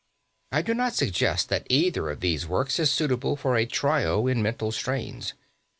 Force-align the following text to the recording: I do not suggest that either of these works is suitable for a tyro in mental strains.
I 0.51 0.63
do 0.63 0.73
not 0.73 0.95
suggest 0.95 1.49
that 1.49 1.67
either 1.69 2.09
of 2.09 2.21
these 2.21 2.47
works 2.47 2.79
is 2.79 2.89
suitable 2.89 3.35
for 3.35 3.55
a 3.55 3.67
tyro 3.67 4.25
in 4.25 4.41
mental 4.41 4.71
strains. 4.71 5.35